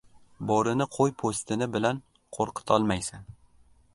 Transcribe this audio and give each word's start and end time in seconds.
•Bo‘rini 0.51 0.87
qo‘y 0.95 1.13
po‘stini 1.23 1.69
bilan 1.77 2.01
qo‘rqitolmaysan. 2.37 3.29